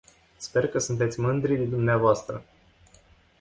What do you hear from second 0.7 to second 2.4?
sunteți mândri de dvs.